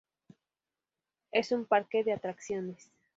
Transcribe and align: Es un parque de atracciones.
Es 1.31 1.51
un 1.51 1.65
parque 1.65 2.03
de 2.03 2.11
atracciones. 2.13 2.89